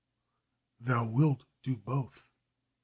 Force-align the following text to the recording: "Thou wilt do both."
"Thou 0.79 1.05
wilt 1.05 1.45
do 1.61 1.77
both." 1.77 2.27